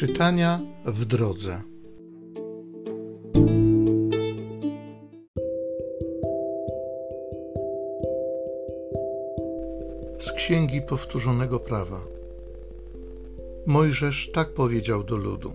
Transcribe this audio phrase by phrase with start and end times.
[0.00, 1.62] Czytania w drodze.
[10.20, 12.00] Z Księgi Powtórzonego Prawa.
[13.66, 15.52] Mojżesz tak powiedział do ludu: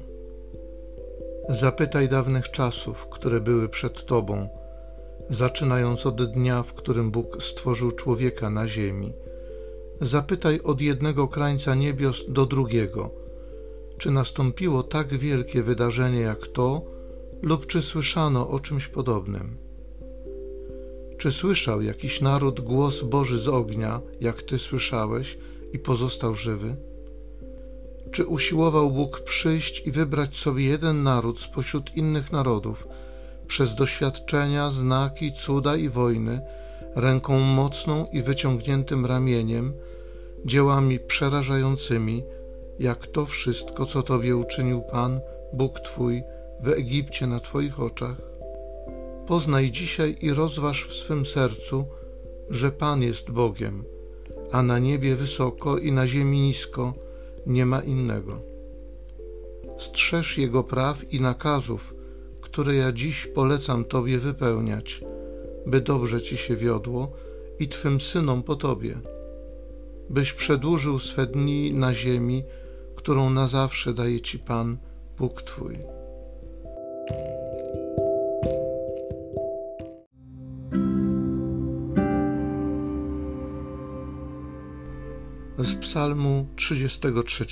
[1.49, 4.49] Zapytaj dawnych czasów, które były przed tobą,
[5.29, 9.13] zaczynając od dnia, w którym Bóg stworzył człowieka na ziemi.
[10.01, 13.24] Zapytaj od jednego krańca niebios do drugiego
[13.97, 16.81] czy nastąpiło tak wielkie wydarzenie jak to,
[17.41, 19.57] lub czy słyszano o czymś podobnym?
[21.17, 25.37] Czy słyszał jakiś naród głos Boży z ognia, jak ty słyszałeś,
[25.73, 26.75] i pozostał żywy?
[28.11, 32.87] Czy usiłował Bóg przyjść i wybrać sobie jeden naród spośród innych narodów,
[33.47, 36.41] przez doświadczenia, znaki, cuda i wojny,
[36.95, 39.73] ręką mocną i wyciągniętym ramieniem,
[40.45, 42.23] dziełami przerażającymi,
[42.79, 45.19] jak to wszystko, co Tobie uczynił Pan,
[45.53, 46.23] Bóg Twój,
[46.63, 48.21] w Egipcie na Twoich oczach.
[49.27, 51.85] Poznaj dzisiaj i rozważ w swym sercu,
[52.49, 53.83] że Pan jest Bogiem,
[54.51, 56.93] a na niebie wysoko i na ziemi nisko
[57.45, 58.39] nie ma innego.
[59.79, 61.95] Strzeż Jego praw i nakazów,
[62.41, 65.01] które ja dziś polecam Tobie wypełniać,
[65.65, 67.11] by dobrze Ci się wiodło
[67.59, 68.97] i Twym synom po Tobie,
[70.09, 72.43] byś przedłużył swe dni na ziemi,
[73.05, 74.77] którą na zawsze daje Ci Pan,
[75.17, 75.77] Bóg Twój.
[85.57, 87.45] Z Psalmu 33.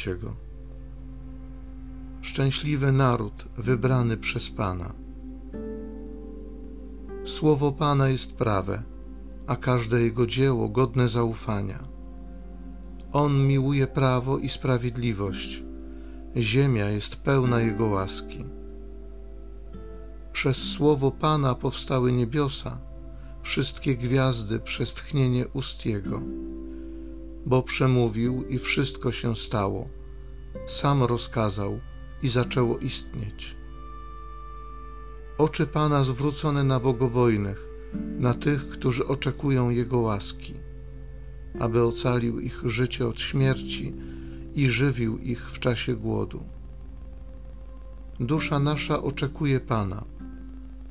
[2.21, 4.93] Szczęśliwy naród wybrany przez Pana.
[7.25, 8.83] Słowo Pana jest prawe,
[9.47, 11.92] a każde jego dzieło godne zaufania.
[13.13, 15.63] On miłuje prawo i sprawiedliwość.
[16.37, 18.45] Ziemia jest pełna Jego łaski.
[20.31, 22.77] Przez słowo Pana powstały niebiosa,
[23.41, 26.21] wszystkie gwiazdy przez tchnienie ust Jego.
[27.45, 29.89] Bo przemówił i wszystko się stało,
[30.67, 31.79] sam rozkazał
[32.23, 33.55] i zaczęło istnieć.
[35.37, 37.65] Oczy Pana zwrócone na bogobojnych,
[38.19, 40.62] na tych, którzy oczekują Jego łaski
[41.59, 43.93] aby ocalił ich życie od śmierci
[44.55, 46.43] i żywił ich w czasie głodu.
[48.19, 50.03] Dusza nasza oczekuje Pana.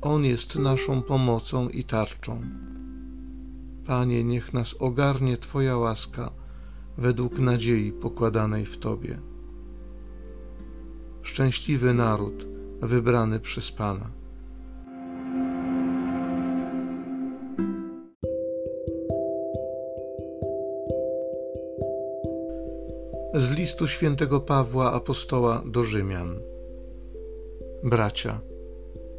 [0.01, 2.41] On jest naszą pomocą i tarczą.
[3.85, 6.31] Panie, niech nas ogarnie Twoja łaska
[6.97, 9.19] według nadziei pokładanej w Tobie.
[11.21, 12.47] Szczęśliwy naród
[12.81, 14.22] wybrany przez Pana.
[23.33, 26.39] Z listu świętego Pawła apostoła do Rzymian.
[27.83, 28.41] Bracia,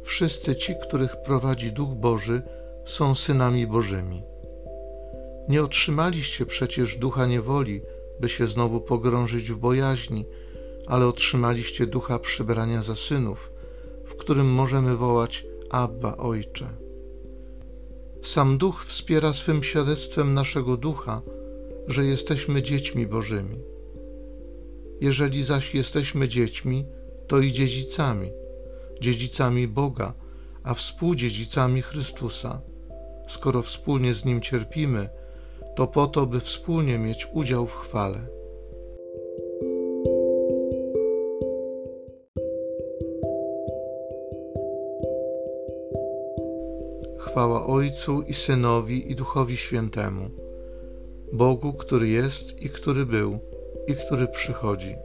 [0.03, 2.41] wszyscy ci, których prowadzi Duch Boży,
[2.85, 4.23] są synami Bożymi.
[5.49, 7.81] Nie otrzymaliście przecież ducha niewoli,
[8.19, 10.25] by się znowu pogrążyć w bojaźni,
[10.87, 13.51] ale otrzymaliście ducha przybrania za synów,
[14.05, 16.67] w którym możemy wołać Abba Ojcze.
[18.23, 21.21] Sam Duch wspiera swym świadectwem naszego ducha,
[21.87, 23.74] że jesteśmy dziećmi Bożymi.
[25.01, 26.85] Jeżeli zaś jesteśmy dziećmi,
[27.27, 28.31] to i dziedzicami,
[29.01, 30.13] dziedzicami Boga,
[30.63, 32.61] a współdziedzicami Chrystusa.
[33.27, 35.09] Skoro wspólnie z Nim cierpimy,
[35.75, 38.19] to po to, by wspólnie mieć udział w chwale.
[47.19, 50.29] Chwała Ojcu i Synowi i Duchowi Świętemu,
[51.33, 53.39] Bogu, który jest i który był
[53.87, 54.95] i który przychodzi.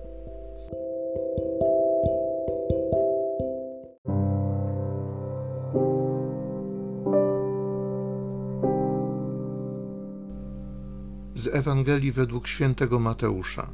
[11.34, 13.70] Z Ewangelii według świętego Mateusza.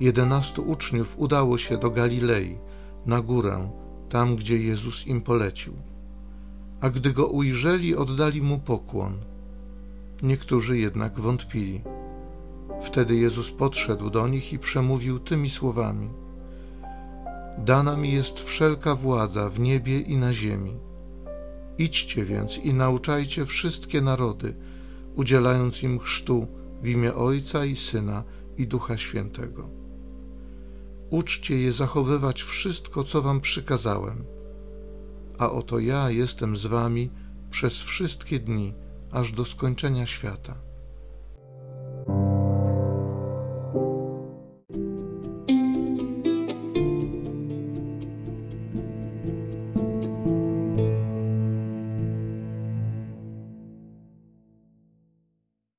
[0.00, 2.58] Jedenastu uczniów udało się do Galilei,
[3.06, 3.70] na górę,
[4.08, 5.72] tam gdzie Jezus im polecił.
[6.80, 9.18] A gdy go ujrzeli, oddali mu pokłon.
[10.22, 11.80] Niektórzy jednak wątpili.
[12.82, 16.08] Wtedy Jezus podszedł do nich i przemówił tymi słowami:
[17.58, 20.74] Dana mi jest wszelka władza w niebie i na ziemi.
[21.78, 24.54] Idźcie więc i nauczajcie wszystkie narody,
[25.16, 26.46] udzielając im chrztu
[26.82, 28.24] w imię Ojca i Syna
[28.58, 29.68] i Ducha Świętego.
[31.10, 34.24] Uczcie je zachowywać wszystko, co wam przykazałem.
[35.38, 37.10] A oto ja jestem z wami
[37.50, 38.74] przez wszystkie dni,
[39.10, 40.71] aż do skończenia świata.